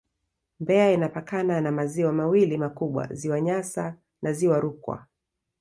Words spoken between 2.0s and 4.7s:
mawili makubwa Ziwa Nyasa na Ziwa